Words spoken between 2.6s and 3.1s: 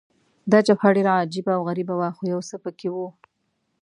په کې وو.